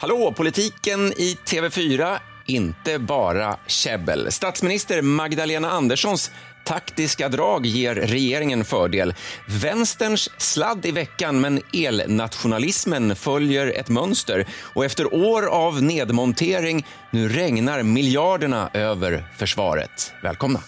[0.00, 4.32] Hallå, politiken i TV4, inte bara käbbel.
[4.32, 6.30] Statsminister Magdalena Anderssons
[6.64, 9.14] taktiska drag ger regeringen fördel.
[9.62, 14.46] Vänsterns sladd i veckan, men elnationalismen följer ett mönster.
[14.74, 20.12] Och efter år av nedmontering, nu regnar miljarderna över försvaret.
[20.22, 20.60] Välkomna!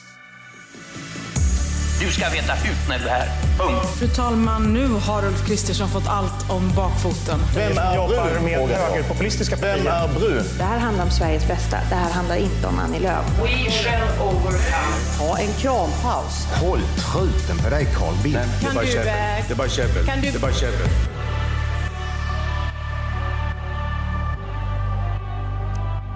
[2.06, 3.28] Du ska veta hut när du är här.
[3.58, 3.86] Punkt.
[3.98, 7.40] Fru talman, nu har Ulf Kristersson fått allt om bakfoten.
[7.54, 8.44] Vem är jobbar brun?
[8.44, 9.92] med högerpopulistiska Vem partier.
[9.92, 10.44] är brun?
[10.58, 11.76] Det här handlar om Sveriges bästa.
[11.88, 13.24] Det här handlar inte om Annie Lööf.
[13.42, 14.58] We shall overcome.
[15.18, 16.46] Ha en krampaus.
[16.60, 16.80] Håll
[17.12, 18.38] truten på dig Carl Bildt.
[18.62, 20.06] Kan du, eh, Det är bara käbbel.
[20.06, 20.88] kan du- Det är bara käbbel.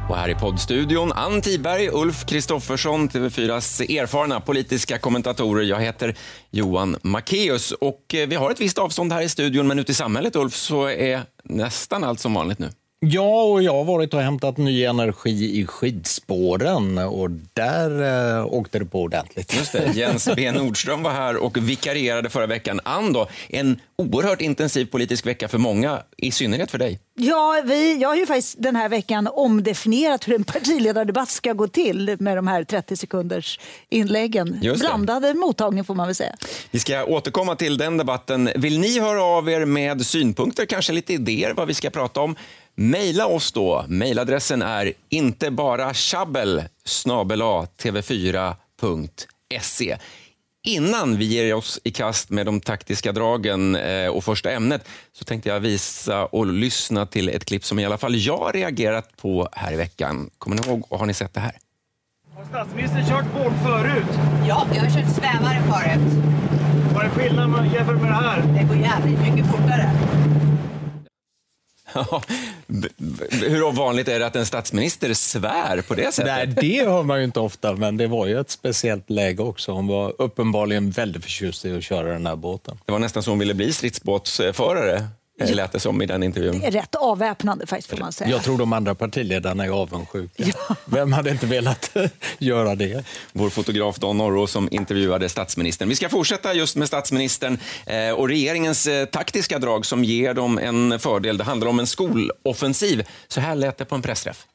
[0.09, 5.63] Och här i poddstudion, Ann Tiberg, Ulf Kristoffersson, TV4s erfarna politiska kommentatorer.
[5.63, 6.15] Jag heter
[6.51, 9.95] Johan Macéus och eh, vi har ett visst avstånd här i studion, men ute i
[9.95, 12.71] samhället, Ulf, så är nästan allt som vanligt nu.
[13.01, 18.03] Ja, och jag har varit och hämtat ny energi i skidspåren och där
[18.39, 19.55] eh, åkte det på ordentligt.
[19.57, 22.81] Just det, Jens B Nordström var här och vikarierade förra veckan.
[22.85, 27.01] Ann då, en oerhört intensiv politisk vecka för många, i synnerhet för dig.
[27.15, 31.69] Ja, vi, jag har ju faktiskt den här veckan omdefinierat hur en partiledardebatt ska gå
[31.69, 34.61] till med de här 30 sekunders inläggen.
[34.79, 36.37] Blandade mottagning får man väl säga.
[36.71, 38.51] Vi ska återkomma till den debatten.
[38.57, 42.37] Vill ni höra av er med synpunkter, kanske lite idéer vad vi ska prata om?
[42.81, 43.85] Maila oss då.
[43.89, 46.63] Mailadressen är inte bara tjabbel
[48.47, 49.97] tv4.se.
[50.67, 55.25] Innan vi ger oss i kast med de taktiska dragen eh, och första ämnet så
[55.25, 59.49] tänkte jag visa och lyssna till ett klipp som i alla fall jag reagerat på
[59.53, 60.31] här i veckan.
[60.39, 61.53] Kommer ni ihåg och har ni sett det här?
[62.37, 64.19] Har statsministern kört båt förut?
[64.49, 66.01] Ja, jag har kört svävare förut.
[66.95, 68.43] Vad är skillnaden med- jämfört med det här?
[68.43, 69.91] Det går jävligt mycket fortare.
[73.31, 76.33] Hur vanligt är det att en statsminister svär på det sättet?
[76.37, 79.73] Nej, det hör man ju inte ofta, men det var ju ett speciellt läge också.
[79.73, 82.79] Hon var uppenbarligen väldigt förtjust i att köra den här båten.
[82.85, 85.07] Det var nästan så hon ville bli stridsbåtsförare,
[85.45, 85.55] ja.
[85.55, 86.61] lät det som i den intervjun.
[86.61, 88.31] Det är rätt avväpnande faktiskt får man säga.
[88.31, 90.45] Jag tror de andra partiledarna är avundsjuka.
[90.85, 91.97] Vem hade inte velat
[92.39, 93.05] göra det?
[93.33, 95.89] Vår fotograf Don Norro som intervjuade statsministern.
[95.89, 100.59] Vi ska fortsätta just med statsministern eh, och regeringens eh, taktiska drag som ger dem
[100.59, 101.37] en fördel.
[101.37, 103.09] Det handlar om en skoloffensiv.
[103.29, 104.47] Så här lät det på en pressträff.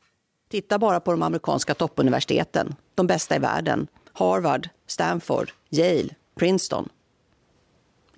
[0.52, 2.76] Titta bara på de amerikanska toppuniversiteten.
[2.96, 3.88] De bästa i världen.
[4.14, 6.10] Harvard, Stanford, Yale,
[6.40, 6.90] Princeton.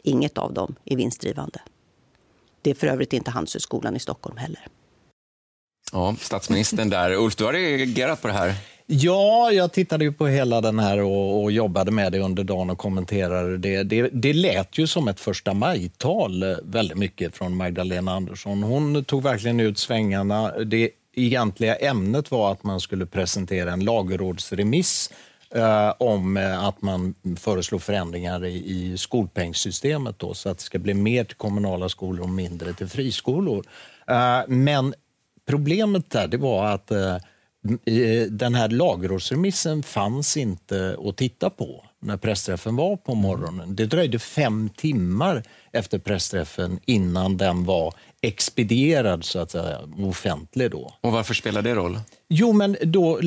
[0.04, 1.60] Inget av dem är vinstdrivande.
[2.64, 4.68] Det är för övrigt inte Handelshögskolan i Stockholm heller.
[5.92, 7.12] Ja, statsministern där.
[7.24, 8.54] Ulf, du har reagerat på det här.
[8.86, 12.70] Ja, jag tittade ju på hela den här och, och jobbade med det under dagen
[12.70, 13.84] och kommenterade det.
[13.84, 14.10] det.
[14.14, 18.64] Det lät ju som ett första maj-tal väldigt mycket från Magdalena Andersson.
[18.64, 20.52] Hon tog verkligen ut svängarna.
[20.64, 25.10] Det egentliga ämnet var att man skulle presentera en lagrådsremiss
[25.56, 30.80] eh, om eh, att man föreslår förändringar i, i skolpengssystemet då, så att det ska
[30.80, 33.66] bli mer till kommunala skolor och mindre till friskolor.
[34.08, 34.94] Eh, men
[35.48, 37.18] problemet där det var att eh,
[38.30, 43.76] den här lagrådsremissen fanns inte att titta på när pressträffen var på morgonen.
[43.76, 50.72] Det dröjde fem timmar efter pressträffen innan den var expedierad, så att säga, offentlig.
[50.72, 50.94] Då.
[51.02, 52.00] Och varför spelar det roll?
[52.30, 53.20] Jo, men då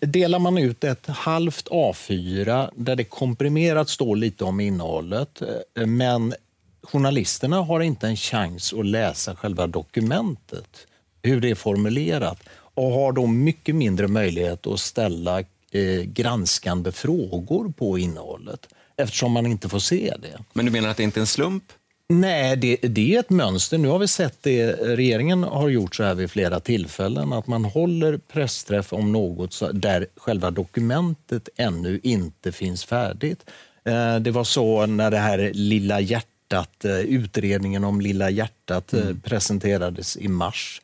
[0.00, 5.42] delar man ut ett halvt A4 där det komprimerat står lite om innehållet.
[5.78, 6.34] eh, Men
[6.82, 10.86] journalisterna har inte en chans att läsa själva dokumentet,
[11.22, 12.38] hur det är formulerat
[12.74, 19.46] och har då mycket mindre möjlighet att ställa eh, granskande frågor på innehållet eftersom man
[19.46, 20.38] inte får se det.
[20.52, 21.64] Men du menar att det inte är en slump?
[22.12, 23.78] Nej, det, det är ett mönster.
[23.78, 24.72] Nu har vi sett det.
[24.72, 27.32] Regeringen har gjort så här vid flera tillfällen.
[27.32, 33.50] Att man håller pressträff om något där själva dokumentet ännu inte finns färdigt.
[33.84, 39.14] Eh, Det var så när det här Lilla hjärtat, eh, utredningen om Lilla hjärtat eh,
[39.24, 40.82] presenterades i mars.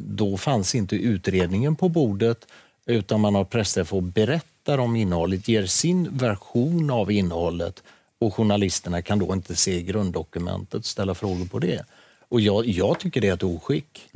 [0.00, 2.46] Då fanns inte utredningen på bordet
[2.86, 7.82] utan man har pressträff och berättar om innehållet, ger sin version av innehållet
[8.26, 11.84] och journalisterna kan då inte se grunddokumentet ställa frågor på det.
[12.28, 14.08] Och jag, jag tycker det är ett oskick.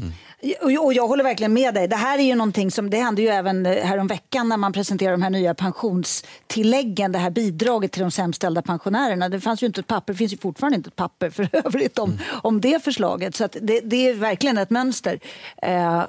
[0.60, 1.88] Och och jag håller verkligen med dig.
[1.88, 5.22] Det här är ju någonting som, det hände ju även häromveckan när man presenterade de
[5.22, 9.28] här nya pensionstilläggen, det här bidraget till de sämst ställda pensionärerna.
[9.28, 11.98] Det fanns ju inte ett papper, det finns ju fortfarande inte ett papper för övrigt
[11.98, 13.36] om, om det förslaget.
[13.36, 15.20] Så det, det är verkligen ett mönster.
[15.62, 16.02] Eh,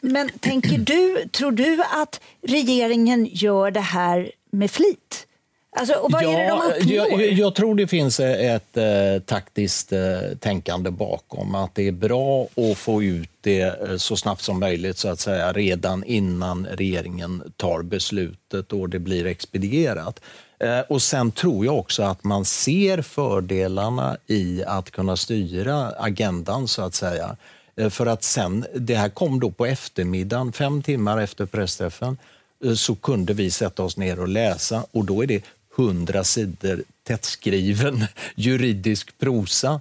[0.00, 5.26] men tänker du, tror du att regeringen gör det här med flit?
[5.76, 7.20] Alltså, och vad är det de uppnår?
[7.20, 10.00] jag, jag tror det finns ett eh, taktiskt eh,
[10.40, 11.54] tänkande bakom.
[11.54, 15.20] Att det är bra att få ut det eh, så snabbt som möjligt, så att
[15.20, 20.20] säga, redan innan regeringen tar beslutet och det blir expedierat.
[20.58, 26.68] Eh, och Sen tror jag också att man ser fördelarna i att kunna styra agendan,
[26.68, 27.36] så att säga.
[27.76, 32.18] Eh, För att sen, det här kom då på eftermiddagen, fem timmar efter pressträffen,
[32.64, 35.44] eh, så kunde vi sätta oss ner och läsa och då är det
[35.76, 38.04] hundra sidor tättskriven
[38.34, 39.80] juridisk prosa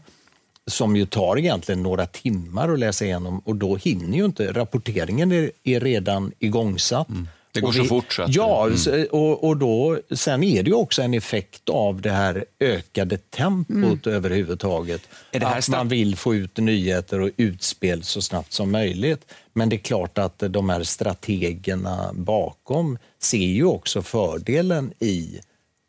[0.67, 5.31] som ju tar egentligen några timmar att läsa igenom och då hinner ju inte, rapporteringen
[5.31, 7.09] är, är redan igångsatt.
[7.09, 7.27] Mm.
[7.51, 9.07] Det går Och så fort så att- Ja, Mm.
[9.11, 14.07] och, och då, sen är det ju också en effekt av det här ökade tempot
[14.07, 15.01] överhuvudtaget.
[15.31, 19.25] Är det här att man vill få ut nyheter och utspel så snabbt som möjligt.
[19.53, 25.39] Men det är klart att de här strategerna bakom ser ju också fördelen i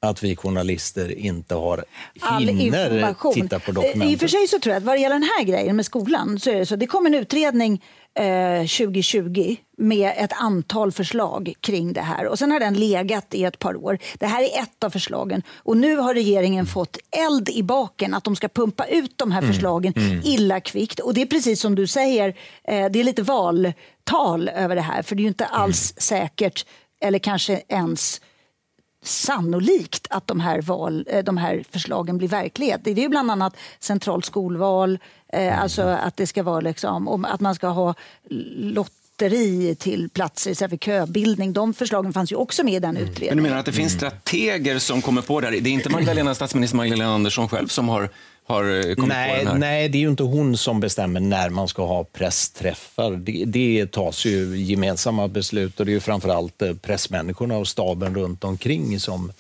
[0.09, 1.85] att vi journalister inte har
[2.39, 3.35] hinner information.
[3.35, 4.29] titta på Eh, I och för dokumenten.
[4.29, 6.55] sig så tror jag att vad det gäller den här grejen med skolan så är
[6.59, 6.77] det så.
[6.77, 7.83] Det kom en utredning
[8.19, 13.45] eh, 2020 med ett antal förslag kring det här och sen har den legat i
[13.45, 13.99] ett par år.
[14.19, 16.97] Det här är ett av förslagen och nu har regeringen fått
[17.27, 19.53] eld i baken att de ska pumpa ut de här Mm.
[19.53, 20.21] förslagen Mm.
[20.25, 22.29] illa kvickt och det är precis som du säger,
[22.69, 26.67] eh, det är lite valtal över det här för det är ju inte alls säkert
[27.01, 28.21] eller kanske ens
[29.05, 32.81] sannolikt att de här, val, eh, de här förslagen blir verklighet.
[32.85, 34.99] Det är ju bland annat centralt skolval,
[35.29, 37.95] eh, alltså att det ska vara liksom, om att man ska ha
[39.23, 41.53] lotteri till platser istället för köbildning.
[41.53, 43.43] De förslagen fanns ju också med i den Men du utredningen.
[43.43, 45.61] menar att det finns strateger som kommer på det här?
[45.61, 48.09] Det är inte Magdalena, statsminister Magdalena Andersson själv som har,
[48.47, 51.69] har eh, kommit på Nej, nej, det är ju inte hon som bestämmer när man
[51.69, 53.11] ska ha pressträffar.
[53.11, 58.15] Det, det tas ju gemensamma beslut och det är ju framförallt eh, pressmänniskorna och staben
[58.15, 59.33] runt omkring som,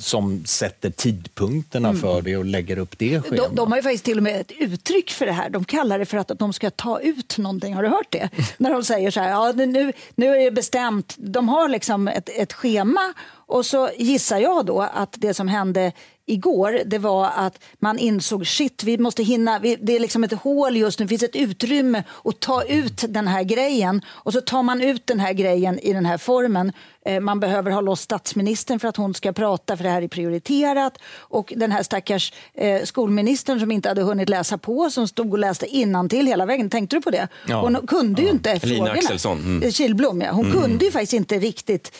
[0.00, 2.00] som sätter tidpunkterna Mm.
[2.00, 3.48] för det och lägger upp det schemat.
[3.50, 5.50] De, de har ju faktiskt till och med ett uttryck för det här.
[5.50, 7.74] De kallar det för att de ska ta ut någonting.
[7.74, 8.28] Har du hört det?
[8.58, 11.14] När de säger så här, ja, nu, nu är det bestämt.
[11.18, 13.12] De har liksom ett, ett schema
[13.46, 15.92] och så gissar jag då att det som hände
[16.26, 19.58] igår det var att man insåg shit, vi måste hinna.
[19.58, 23.04] Vi, det är liksom ett hål just nu, det finns ett utrymme att ta ut
[23.08, 24.00] den här grejen.
[24.08, 26.72] Och så tar man ut den här grejen i den här formen.
[27.04, 30.08] Eh, Man behöver ha loss statsministern för att hon ska prata för det här är
[30.08, 30.98] prioriterat.
[31.16, 35.38] Och den här stackars eh, skolministern som inte hade hunnit läsa på som stod och
[35.38, 36.70] läste innantill hela vägen.
[36.70, 37.28] Tänkte du på det?
[37.48, 37.60] Ja.
[37.60, 38.92] Hon kunde ju inte Lina frågorna.
[38.92, 39.62] Axelsson, mm.
[39.62, 40.30] Eh, Kihlblom, ja.
[40.32, 40.60] Hon Mm.
[40.62, 41.92] kunde ju faktiskt inte riktigt,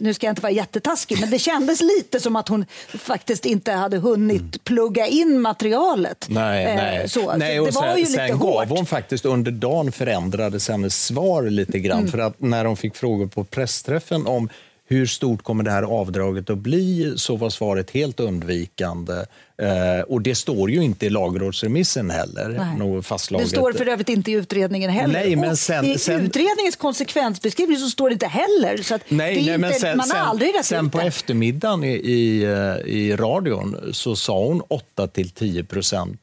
[0.00, 3.72] nu ska jag inte vara jättetaskig, men det kändes lite som att hon faktiskt inte
[3.72, 6.26] hade hunnit plugga in materialet.
[6.30, 7.08] Nej, Eh, nej.
[7.08, 7.36] Så.
[7.36, 8.40] nej och det var sen, ju lite sen hårt.
[8.68, 11.98] gav hon faktiskt under dagen förändrades hennes svar lite grann.
[11.98, 12.10] Mm.
[12.10, 14.47] För att när de fick frågor på pressträffen om
[14.90, 19.14] hur stort kommer det här avdraget att bli så var svaret helt undvikande.
[19.62, 22.76] Eh, och det står ju inte i lagrådsremissen heller.
[22.78, 23.06] Något.
[23.28, 25.14] Det står för övrigt inte i utredningen heller.
[25.14, 28.82] Nej, men Och sen- I sen- utredningens konsekvensbeskrivning så står det inte heller.
[28.82, 31.92] Så Nej, nej, inte, men sen, man har sen, aldrig rätt sen på eftermiddagen i,
[31.94, 36.20] i, eh, i radion så sa hon 8 till 10 procent.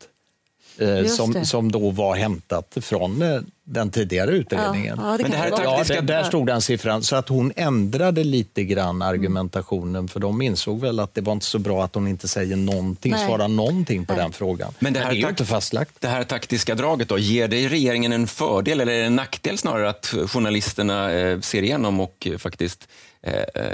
[0.80, 1.46] Eh, som, det.
[1.46, 5.00] som då var hämtat från eh, den tidigare utredningen.
[5.02, 7.04] Ja, ja, det Men det här ja, taktiska- det, där stod den siffran.
[7.04, 11.46] Så att hon ändrade lite grann argumentationen för de insåg väl att det var inte
[11.46, 13.28] så bra att hon inte säger någonting, Nej.
[13.28, 14.74] svarar någonting på den frågan.
[14.80, 15.92] Men det här, är ju tak- inte fastlagt.
[16.00, 19.58] det här taktiska draget, då, ger det regeringen en fördel eller är det en nackdel
[19.58, 22.88] snarare att journalisterna eh, ser igenom och faktiskt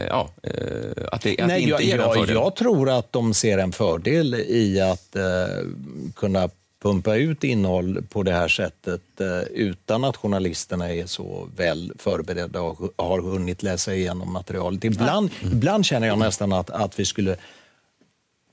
[0.10, 2.36] ja, att det, att det Nej, inte jag, ger en jag, fördel?
[2.36, 5.24] jag tror att de ser en fördel i att eh,
[6.16, 6.50] kunna
[6.82, 12.62] pumpa ut innehåll på det här sättet eh, utan att journalisterna är så väl förberedda
[12.62, 14.84] och har hunnit läsa igenom materialet.
[14.84, 17.36] Ibland, ibland känner jag nästan att, att vi skulle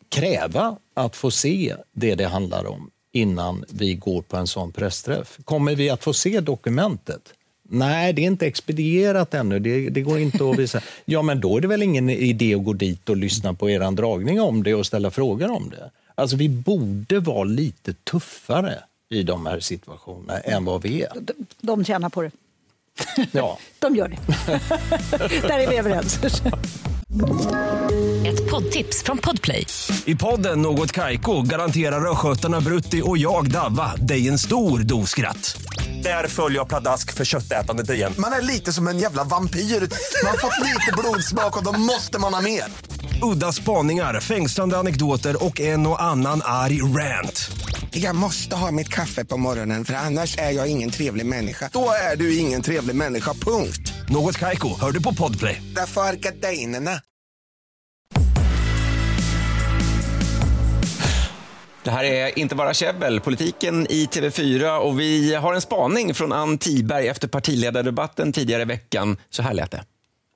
[0.09, 5.39] kräva att få se det det handlar om innan vi går på en sån pressträff.
[5.45, 7.35] Kommer vi att få se dokumentet?
[7.71, 9.59] Nej, det är inte expedierat ännu.
[9.59, 10.81] Det, det går inte att visa.
[11.05, 13.91] Ja, men då är det väl ingen idé att gå dit och lyssna på er
[13.91, 15.91] dragning om det och ställa frågor om det.
[16.19, 21.13] Alltså, vi borde vara lite tuffare i de här situationerna än vad vi är.
[21.21, 22.31] De, de tjänar på det.
[23.33, 23.59] Ja.
[23.79, 24.19] De gör det.
[25.49, 26.19] Där är vi överens.
[28.27, 29.67] Ett poddtips från Podplay.
[30.05, 35.63] I podden Något Kaiko garanterar östgötarna Brutti och jag, Davva, dig en stor dos skratt.
[36.03, 38.15] Där följer jag pladask för köttätandet igen.
[38.19, 39.61] Man är lite som en jävla vampyr.
[39.61, 42.65] Man har fått lite blodsmak och då måste man ha mer.
[43.23, 47.51] Udda spaningar, fängslande anekdoter och en och annan arg rant.
[47.91, 51.71] Jag måste ha mitt kaffe på morgonen för annars är jag ingen trevlig människa.
[51.73, 53.93] Då är du ingen trevlig människa, punkt.
[54.09, 55.63] Något kajko, hör du på podplay.
[55.77, 57.01] Därför är gardinerna.
[61.85, 66.33] Det här är Inte bara käbbel, politiken i TV4 och vi har en spaning från
[66.33, 69.17] Ann Tiberg efter partiledardebatten tidigare i veckan.
[69.31, 69.85] Så här lät det.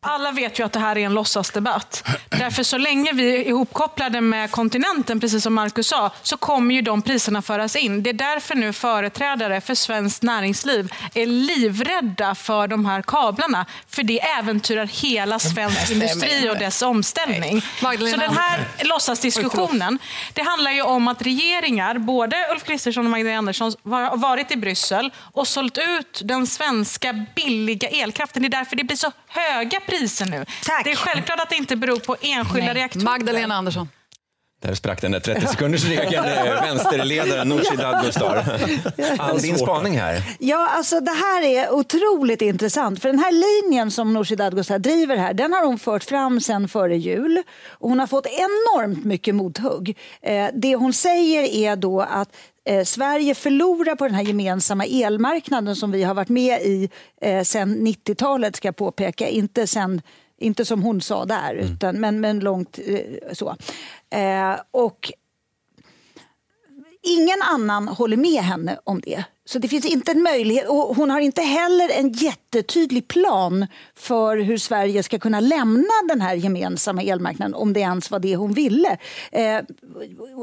[0.05, 2.05] Alla vet ju att det här är en låtsasdebatt.
[2.29, 6.83] Därför så länge vi är ihopkopplade med kontinenten, precis som Marcus sa, så kommer ju
[6.83, 8.03] de priserna föras in.
[8.03, 13.67] Det är därför nu företrädare för svenskt näringsliv är livrädda för de här kablarna.
[13.89, 17.63] För det äventyrar hela svensk industri och dess omställning.
[17.81, 19.99] Så den här låtsasdiskussionen,
[20.33, 24.57] det handlar ju om att regeringar, både Ulf Kristersson och Magdalena Andersson, har varit i
[24.57, 28.43] Bryssel och sålt ut den svenska billiga elkraften.
[28.43, 30.45] Det är därför det blir så höga priser nu.
[30.85, 33.05] Det är självklart att det inte beror på enskilda reaktorer.
[33.05, 33.89] Magdalena Andersson.
[34.63, 36.25] Där sprack den där 30 sekunders regeln.
[36.63, 38.45] Vänsterledaren Nooshi Dadgostar.
[39.19, 40.23] Ann, din spaning här.
[40.39, 43.03] Ja, alltså det här är otroligt intressant.
[43.03, 46.69] För den här linjen som Nooshi Dadgostar driver här, den har hon fört fram sedan
[46.69, 47.43] före jul.
[47.69, 49.99] Och hon har fått enormt mycket mothugg.
[50.23, 52.29] Eh, det hon säger är då att
[52.65, 56.91] eh, Sverige förlorar på den här gemensamma elmarknaden som vi har varit med i
[57.21, 59.29] eh, sedan 90-talet, ska jag påpeka.
[59.29, 60.03] Inte, sen,
[60.39, 63.01] inte som hon sa där, utan, men, men långt eh,
[63.33, 63.57] så.
[64.11, 65.13] Eh, och
[67.03, 69.25] ingen annan håller med henne om det.
[69.45, 70.69] Så det finns inte en möjlighet.
[70.69, 76.21] Och hon har inte heller en jättetydlig plan för hur Sverige ska kunna lämna den
[76.21, 78.99] här gemensamma elmarknaden om det ens var det hon ville.
[79.33, 79.61] Eh,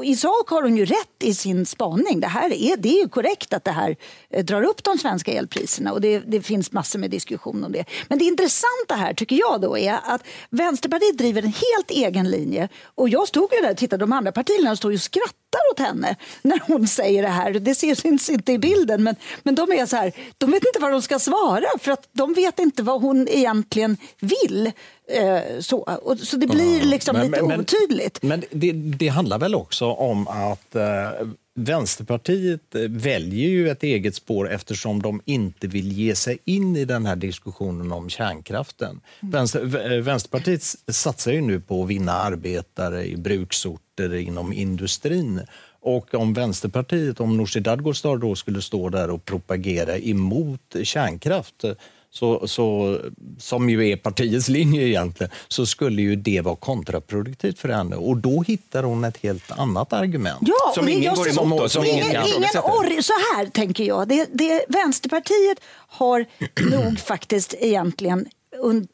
[0.04, 2.20] I sak har hon ju rätt i sin spaning.
[2.20, 3.96] Det, här är, det är ju korrekt att det här
[4.30, 7.84] eh, drar upp de svenska elpriserna och det, det finns massor med diskussion om det.
[8.08, 12.68] Men det intressanta här tycker jag då är att Vänsterpartiet driver en helt egen linje
[12.84, 15.78] och jag stod ju där och tittade, de andra partierna står ju och skrattar åt
[15.78, 17.52] henne när hon säger det här.
[17.52, 20.92] Det syns inte i bilden men, men de är så här, de vet inte vad
[20.92, 24.72] de ska svara för att de vet inte vad hon egentligen vill.
[25.12, 28.22] Eh, så, och, så det blir liksom Men- lite men- otydligt.
[28.22, 31.10] Men det, det handlar väl också om att eh,
[31.54, 36.84] Vänsterpartiet eh, väljer ju ett eget spår eftersom de inte vill ge sig in i
[36.84, 39.00] den här diskussionen om kärnkraften.
[39.20, 45.40] Vänster, v- eh, Vänsterpartiet satsar ju nu på att vinna arbetare i bruksorter inom industrin.
[45.82, 51.64] Och om Vänsterpartiet, om Nooshi Dadgostar då skulle stå där och propagera emot kärnkraft
[52.12, 52.98] så, så,
[53.38, 57.96] som ju är partiets linje egentligen, så skulle ju det vara kontraproduktivt för henne.
[57.96, 60.38] Och då hittar hon ett helt annat argument.
[60.40, 64.08] Ja, och det- jag- som ingen, ingen ingen Så här tänker jag.
[64.08, 66.26] Det, det, Vänsterpartiet har
[66.70, 68.26] nog faktiskt egentligen
[68.62, 68.88] un,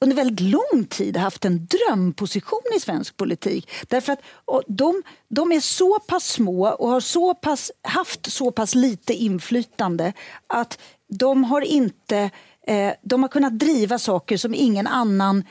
[0.00, 3.70] under väldigt lång tid haft en drömposition i svensk politik.
[3.88, 4.20] Därför att
[4.66, 10.12] de, de är så pass små och har så pass, haft så pass lite inflytande
[10.46, 12.30] att de har inte
[12.66, 15.44] eh, de har kunnat driva saker som ingen annan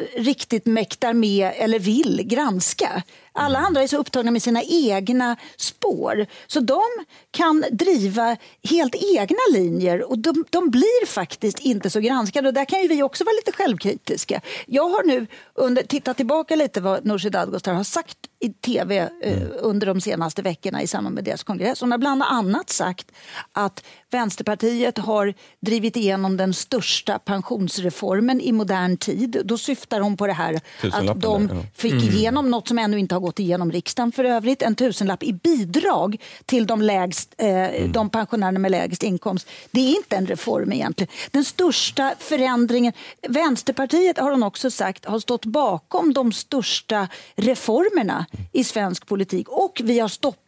[0.00, 3.02] eh, riktigt mäktar med eller vill granska.
[3.36, 6.26] Alla andra är så upptagna med sina egna spår.
[6.46, 6.80] Så de
[7.30, 8.36] kan driva
[8.70, 12.48] helt egna linjer och de, de blir faktiskt inte så granskade.
[12.48, 14.40] Och där kan ju vi också vara lite självkritiska.
[14.66, 19.42] Jag har nu under, tittat tillbaka lite vad Nooshi Dadgostar har sagt i tv eh,
[19.58, 21.80] under de senaste veckorna i samband med deras kongress.
[21.80, 23.12] Hon har bland annat sagt
[23.52, 29.42] att Vänsterpartiet har drivit igenom den största pensionsreformen i modern tid.
[29.44, 30.60] Då syftar hon på det här
[30.92, 32.04] att de fick Mm.
[32.08, 34.62] igenom något som ännu inte har gått igenom riksdagen för övrigt.
[34.62, 39.48] En tusenlapp i bidrag till de, lägst, eh, de pensionärerna med lägst inkomst.
[39.70, 41.12] Det är inte en reform egentligen.
[41.30, 42.92] Den största förändringen...
[43.28, 49.80] Vänsterpartiet har hon också sagt har stått bakom de största reformerna i svensk politik och
[49.84, 50.45] vi har stoppat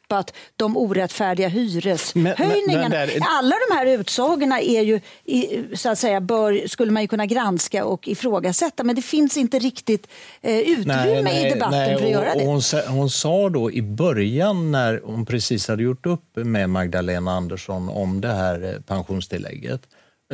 [0.56, 2.88] de orättfärdiga hyreshöjningarna.
[2.88, 5.00] där- Alla de här utsagorna är ju,
[5.76, 9.58] så att säga, bör, skulle man ju kunna granska och ifrågasätta men det finns inte
[9.58, 10.06] riktigt
[10.40, 12.44] eh, utrymme i debatten nej, för att göra det.
[12.44, 17.32] hon, sa, hon sa då i början när hon precis hade gjort upp med Magdalena
[17.32, 19.80] Andersson om det här eh, pensionstillägget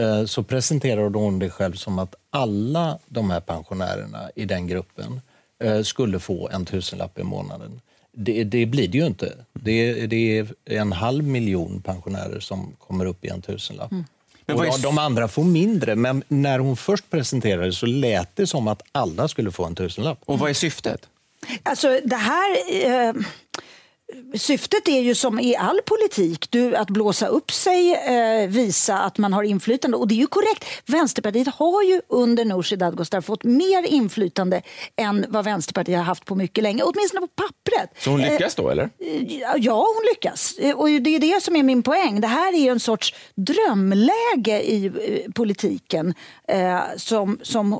[0.00, 5.20] eh, så presenterade hon det själv som att alla de här pensionärerna i den gruppen
[5.64, 7.80] eh, skulle få en tusenlapp i månaden.
[8.14, 9.32] Det, det blir det ju inte.
[9.52, 13.90] Det, det är en halv miljon pensionärer som kommer upp i en tusenlapp.
[13.90, 18.36] Men Och vad är de, andra får mindre, men när hon först presenterade så lät
[18.36, 20.18] det som att alla skulle få en tusenlapp.
[20.24, 21.08] Och vad är syftet?
[21.62, 22.56] Alltså det här...
[23.08, 23.14] Eh,
[24.34, 29.18] syftet är ju som i all politik, du, att blåsa upp sig, eh, visa att
[29.18, 29.96] man har inflytande.
[29.96, 30.64] Och det är ju korrekt.
[30.86, 34.62] Vänsterpartiet har ju under Nooshi Dadgostar fått mer inflytande
[34.96, 37.90] än vad Vänsterpartiet har haft på mycket länge, åtminstone på pappret.
[37.98, 38.90] Så hon Eh, lyckas då, eller?
[39.56, 40.58] Ja, hon lyckas.
[40.58, 42.20] Eh, Och det är det som är min poäng.
[42.20, 46.14] Det här är ju en sorts drömläge i eh, politiken
[46.48, 47.78] eh, som, som eh,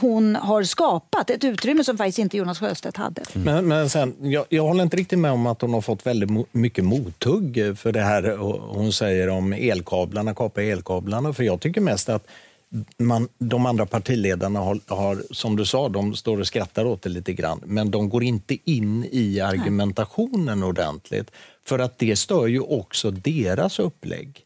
[0.00, 1.30] hon har skapat.
[1.30, 3.22] Ett utrymme som faktiskt inte Jonas Sjöstedt hade.
[3.32, 6.46] Men, men sen, jag, jag håller inte riktigt med om att hon har fått väldigt
[6.52, 8.36] mycket mothugg för det här
[8.76, 11.32] hon säger om elkablarna, kapa elkablarna.
[11.32, 12.26] För jag tycker mest att
[12.98, 17.08] man, de andra partiledarna har, har, som du sa, de står och skrattar åt det
[17.08, 21.30] lite grann, men de går inte in i argumentationen ordentligt.
[21.64, 24.44] För att det stör ju också deras upplägg.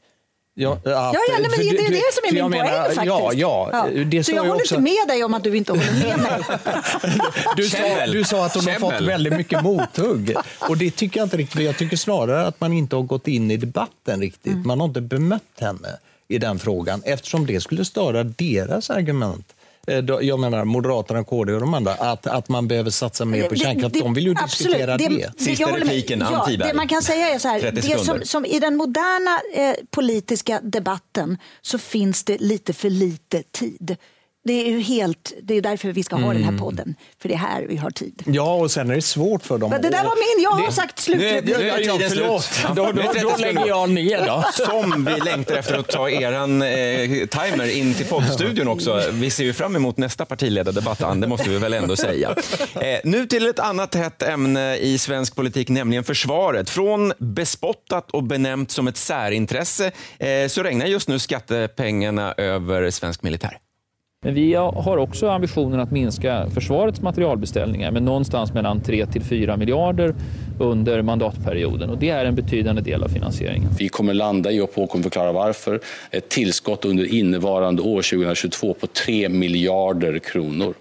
[0.57, 2.63] Ja, att- Ja, ja nej, men det, det är det som är min jag poäng
[2.65, 3.07] menar, faktiskt.
[3.07, 5.93] Ja, ja, Det Så jag håller också- inte med dig om att du inte håller
[5.93, 6.41] med mig.
[7.57, 10.35] du, sa, du sa att hon har fått väldigt mycket mothugg.
[10.69, 11.63] Och det tycker jag inte riktigt.
[11.63, 14.53] Jag tycker snarare att man inte har gått in i debatten riktigt.
[14.53, 14.67] Mm.
[14.67, 15.89] Man har inte bemött henne
[16.29, 19.55] i den frågan eftersom det skulle störa deras argument.
[19.87, 23.55] Eh, Jag menar Moderaterna, KD och de andra, att, att man behöver satsa mer på
[23.55, 23.95] Det- kärnkraft.
[23.95, 24.73] det- De vill ju absolut.
[24.73, 25.05] diskutera det.
[25.61, 26.05] jag håller med.
[26.21, 29.41] ja, Det man kan säga är så här, 30 det som, som i den moderna
[29.55, 33.97] eh, politiska debatten så finns det lite för lite tid.
[34.47, 36.61] Det är ju helt, det är därför vi ska ha den här Mm.
[36.61, 38.23] podden, för det är här vi har tid.
[38.27, 39.71] Ja, och sen är det svårt för dem.
[39.71, 41.19] Men det där var min, jag har det- sagt slut.
[41.19, 42.45] Nu är- nu är Ja, tiden förlåt.
[42.45, 42.67] slut.
[42.77, 43.53] Då- då- Nu är 30 då sekunder.
[43.55, 44.45] lägger jag ner då.
[44.67, 46.69] Som vi längtar efter att ta eran eh,
[47.27, 49.03] timer in till poddstudion också.
[49.13, 52.35] Vi ser ju fram emot nästa partiledardebatt, Ann, det måste vi väl ändå säga.
[52.81, 56.71] Eh, nu till ett annat hett ämne i svensk politik, nämligen försvaret.
[56.71, 63.23] Från bespottat och benämnt som ett särintresse eh, så regnar just nu skattepengarna över svensk
[63.23, 63.59] militär.
[64.25, 69.57] Men vi har också ambitionen att minska försvarets materialbeställningar med någonstans mellan 3 till 4
[69.57, 70.15] miljarder
[70.59, 73.71] under mandatperioden och det är en betydande del av finansieringen.
[73.79, 78.75] Vi kommer landa i, och Håkan kommer förklara varför, ett tillskott under innevarande år 2022
[78.75, 80.75] på 3 miljarder kronor.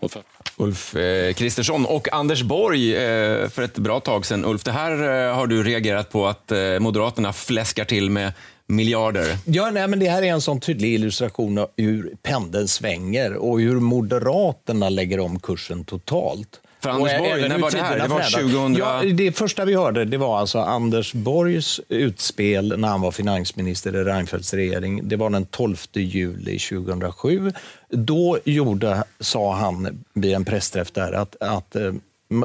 [0.00, 0.22] Och för...
[0.56, 4.44] Ulf eh, Kristersson och Anders Borg eh, för ett bra tag sedan.
[4.44, 4.92] Ulf, det här
[5.28, 8.32] eh, har du reagerat på att Moderaterna fläskar till med
[8.70, 9.36] miljarder.
[9.44, 13.60] Ja, nej, men det här är en sån tydlig illustration av hur pendeln svänger och
[13.60, 16.60] hur Moderaterna lägger om kursen totalt.
[16.82, 17.98] För Anders Borg, när var det här?
[17.98, 18.32] Det var förändras.
[18.32, 23.10] 2000 Ja, det första vi hörde det var alltså Anders Borgs utspel när han var
[23.10, 25.08] finansminister i Reinfeldts regering.
[25.08, 27.52] Det var den 12 juli 2007.
[27.90, 31.92] Då gjorde, sa han vid en pressträff där att, att eh,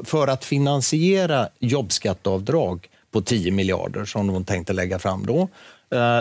[0.04, 5.50] för att finansiera jobbskatteavdrag på 10 miljarder som de tänkte lägga fram då,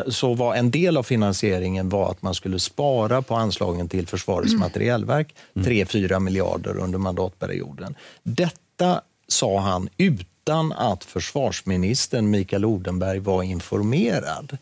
[0.08, 4.54] så var en del av finansieringen var att man skulle spara på anslagen till Försvarets
[4.54, 7.94] materielverk, 3-4 miljarder under mandatperioden.
[8.22, 14.58] Detta sa han utan att försvarsministern Mikael Odenberg var informerad.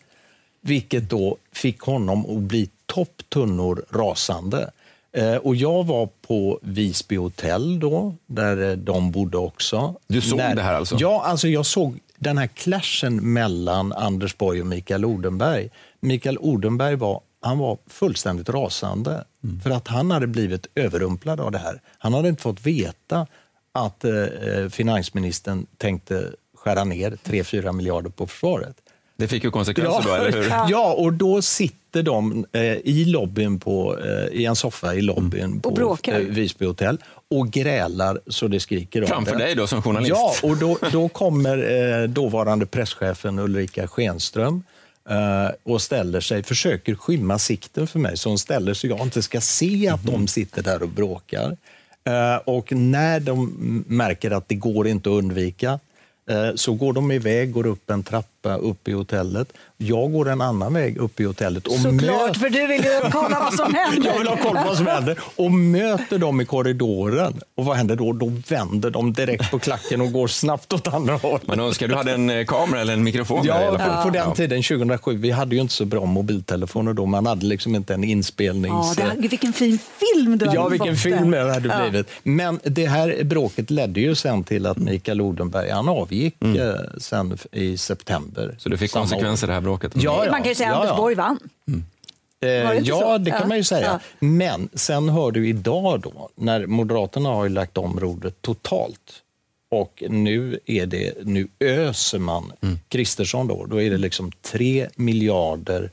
[0.60, 4.70] Vilket då fick honom att bli topptunnor rasande.
[5.12, 9.94] Eh, och jag var på Visby hotell då, där eh, de bodde också.
[10.06, 10.96] Du såg det här alltså?
[10.98, 15.70] Ja, alltså jag såg den här clashen mellan Anders Borg och Mikael Odenberg.
[16.00, 19.24] Mikael Odenberg var, han var fullständigt rasande
[19.62, 21.80] för att han hade blivit överrumplad av det här.
[21.98, 23.26] Han hade inte fått veta
[23.72, 28.76] att eh, finansministern tänkte skära ner 3-4 miljarder på försvaret.
[29.16, 30.52] Det fick ju konsekvenser då, eller hur?
[30.70, 35.60] Ja, och då sitter de eh, i lobbyn på, eh, i en soffa i lobbyn
[35.60, 36.20] på bråkar.
[36.20, 36.98] eh, Visby hotell
[37.30, 40.10] och grälar så det skriker Framför dig då som journalist.
[40.10, 41.58] Ja, och då, då kommer
[42.02, 44.62] eh, dåvarande presschefen Ulrika Schenström
[45.08, 49.22] eh, och ställer sig, försöker skymma sikten för mig, så hon ställer sig jag inte
[49.22, 51.56] ska se att de sitter där och bråkar.
[52.04, 55.80] Eh, och när de märker att det går inte att undvika
[56.26, 59.52] Eh, så går de iväg, går upp en trappa upp i hotellet.
[59.86, 61.66] Jag går en annan väg upp i hotellet.
[61.66, 64.08] Och Såklart, för du vill ju kolla vad som händer.
[64.10, 65.18] jag vill ha koll på vad som händer.
[65.36, 67.40] Och möter dem i korridoren.
[67.56, 68.12] Och vad händer då?
[68.12, 71.46] Då vänder de direkt på klacken och går snabbt åt andra hållet.
[71.46, 74.10] Man önskar du hade en eh, kamera eller en mikrofon där Ja, alla på, på
[74.10, 74.34] den Ja.
[74.34, 77.06] tiden, 2007, vi hade ju inte så bra mobiltelefoner då.
[77.06, 78.98] Man hade liksom inte en inspelnings...
[78.98, 79.78] Ja, det, vilken fin
[80.12, 81.44] film du Ja, hade vilken fått film där.
[81.44, 81.90] det hade Ja.
[81.90, 82.06] blivit.
[82.22, 87.38] Men det här bråket ledde ju sen till att Mikael Odenberg, han avgick eh, sen
[87.52, 88.42] i september.
[88.44, 88.54] Mm.
[88.58, 89.71] Så det fick konsekvenser det här bråket?
[89.94, 90.30] Ja, ja.
[90.30, 90.96] Man kan ju säga att ja, Anders ja.
[90.96, 91.38] Borg vann.
[91.66, 93.18] Eh, det inte ja, så?
[93.18, 93.46] det kan Ja.
[93.46, 93.86] man ju säga.
[93.86, 93.98] Ja.
[94.18, 99.22] Men sen hör du idag då, när Moderaterna har ju lagt om rodret totalt
[99.70, 102.52] och nu, är det, nu öser man
[102.88, 105.90] Kristersson då, då är det liksom 3 miljarder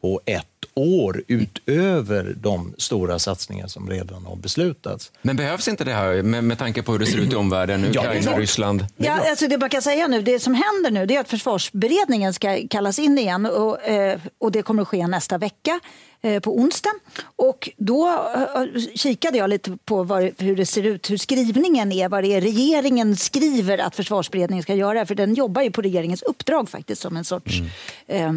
[0.00, 5.12] på ett år utöver de stora satsningar som redan har beslutats.
[5.22, 7.86] Men behövs inte det här med, med tanke på hur det ser ut i omvärlden?
[7.92, 8.86] Ja, Ukraina, det- Ryssland.
[8.96, 12.34] Ja, alltså det man kan säga nu, det som händer nu det är att försvarsberedningen
[12.34, 15.80] ska kallas in igen och, eh, och det kommer att ske nästa vecka
[16.22, 16.90] eh, på onsdag.
[17.36, 18.08] Och då
[18.54, 22.34] eh, kikade jag lite på vad, hur det ser ut, hur skrivningen är, vad det
[22.34, 27.02] är regeringen skriver att försvarsberedningen ska göra, för den jobbar ju på regeringens uppdrag faktiskt
[27.02, 27.60] som en sorts
[28.06, 28.32] eh,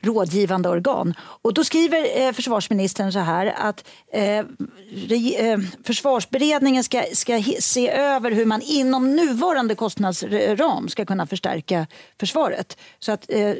[0.00, 1.14] rådgivande organ.
[1.20, 4.44] Och då skriver eh, försvarsministern så här att eh,
[4.90, 11.86] re, eh, försvarsberedningen ska, ska se över hur man inom nuvarande kostnadsram ska kunna förstärka
[12.20, 12.78] försvaret.
[12.98, 13.52] Så att eh,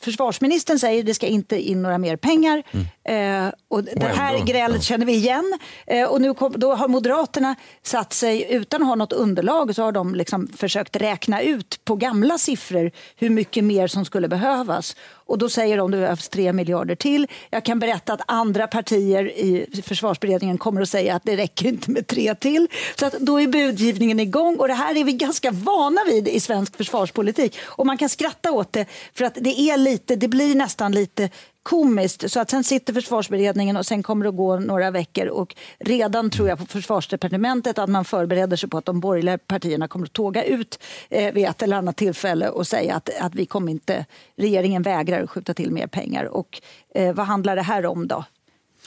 [0.00, 2.62] försvarsministern säger att det ska inte in några mer pengar.
[2.70, 2.86] Mm.
[3.04, 5.58] Eh, och det här grälet känner vi igen.
[5.86, 9.82] Eh, och nu kom, då har Moderaterna satt sig, utan att ha något underlag, så
[9.82, 14.96] har de liksom försökt räkna ut på gamla siffror hur mycket mer som skulle behövas.
[15.32, 17.26] Och då säger de att det behövs 3 miljarder till.
[17.50, 21.90] Jag kan berätta att andra partier i försvarsberedningen kommer att säga att det räcker inte
[21.90, 22.68] med tre till.
[22.98, 26.40] Så att då är budgivningen igång och det här är vi ganska vana vid i
[26.40, 27.58] svensk försvarspolitik.
[27.62, 31.30] Och man kan skratta åt det för att det är lite, det blir nästan lite
[31.62, 32.30] komiskt.
[32.30, 36.30] Så att sen sitter försvarsberedningen och sen kommer det att gå några veckor och redan
[36.30, 40.12] tror jag på försvarsdepartementet att man förbereder sig på att de borgerliga partierna kommer att
[40.12, 40.78] tåga ut
[41.10, 45.22] eh, vid ett eller annat tillfälle och säga att, att vi kommer inte, regeringen vägrar
[45.22, 46.24] att skjuta till mer pengar.
[46.24, 46.60] Och
[46.94, 48.24] eh, vad handlar det här om då?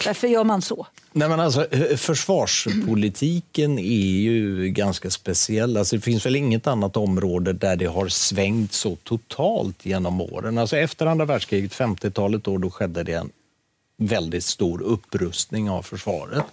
[0.06, 0.88] Varför gör man så?
[1.12, 5.78] Nej, men alltså, eh, försvarspolitiken är ju ganska speciell.
[5.78, 10.58] Alltså, det finns väl inget annat område där det har svängt så totalt genom åren.
[10.58, 13.30] Alltså, efter andra världskriget, 50-talet, då, då skedde det en
[13.98, 16.44] väldigt stor upprustning av försvaret.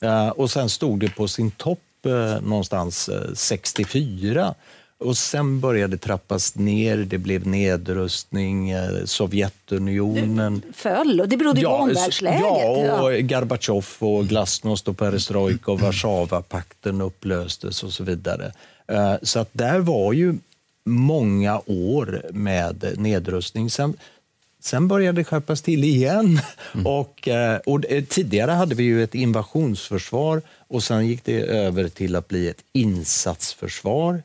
[0.00, 4.54] Eh, och sen stod det på sin topp eh, någonstans 64
[5.02, 10.62] och sen började det trappas ner, det blev nedrustning, eh, Sovjetunionen...
[10.74, 12.40] Föll, och det berodde ju ja, på omvärldsläget.
[12.40, 18.52] Ja, och Gorbatjov och glasnost och perestrojka och Warszawapakten upplöstes och så vidare.
[18.88, 20.34] Eh, så att där var ju
[20.84, 23.70] många år med nedrustning.
[23.70, 23.96] Sen,
[24.60, 26.40] sen började det skärpas till igen.
[26.74, 26.86] Mm.
[26.86, 32.16] Och, eh, och, tidigare hade vi ju ett invasionsförsvar och sen gick det över till
[32.16, 34.22] att bli ett insatsförsvar.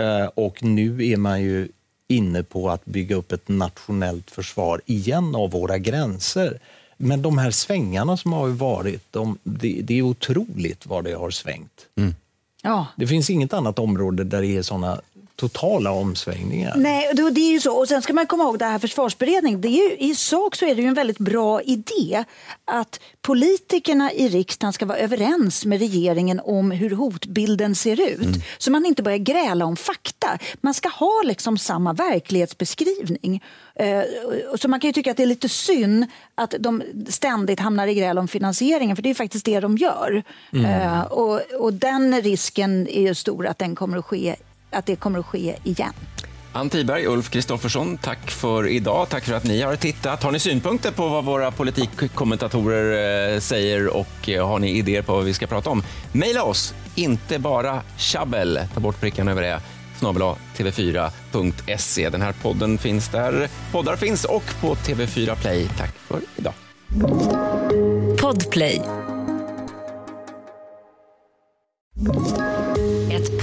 [0.00, 1.68] Eh, och nu är man ju
[2.08, 6.58] inne på att bygga upp ett nationellt försvar igen av våra gränser.
[6.96, 11.30] Men de här svängarna som har varit, de, det, det är otroligt vad det har
[11.30, 11.86] svängt.
[11.96, 12.14] Mm.
[12.62, 12.86] Ja.
[12.96, 15.00] Det finns inget annat område där det är såna
[15.36, 16.74] totala omsvängningar.
[16.76, 17.78] Nej, det är ju så.
[17.78, 19.60] Och sen ska man komma ihåg det här försvarsberedningen.
[19.60, 22.24] Det är ju, I sak så är det ju en väldigt bra idé
[22.64, 28.20] att politikerna i riksdagen ska vara överens med regeringen om hur hotbilden ser ut.
[28.20, 28.40] Mm.
[28.58, 30.38] Så man inte börjar gräla om fakta.
[30.60, 33.42] Man ska ha liksom samma verklighetsbeskrivning.
[33.80, 37.86] Uh, så man kan ju tycka att det är lite synd att de ständigt hamnar
[37.86, 40.22] i gräl om finansieringen, för det är faktiskt det de gör.
[40.52, 40.64] Mm.
[40.64, 44.36] Uh, och, och den risken är ju stor att den kommer att ske
[44.74, 45.92] att det kommer att ske igen.
[46.56, 49.08] Ann Tiberg, Ulf Kristoffersson, tack för idag.
[49.08, 50.22] Tack för att ni har tittat.
[50.22, 55.14] Har ni synpunkter på vad våra politikkommentatorer eh, säger och eh, har ni idéer på
[55.14, 55.82] vad vi ska prata om?
[56.12, 59.60] Maila oss, inte bara tjabbel, ta bort prickarna över det,
[59.98, 60.22] snabel
[60.56, 62.08] tv4.se.
[62.08, 65.68] Den här podden finns där poddar finns och på TV4 Play.
[65.78, 66.54] Tack för idag.
[68.20, 68.82] Podplay